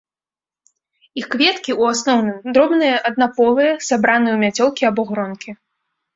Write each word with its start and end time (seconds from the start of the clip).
Іх 1.19 1.27
кветкі, 1.33 1.75
у 1.83 1.85
асноўным, 1.89 2.39
дробныя 2.57 2.95
аднаполыя, 3.11 3.71
сабраныя 3.91 4.33
ў 4.35 4.39
мяцёлкі 4.47 4.83
або 4.93 5.01
гронкі. 5.13 5.49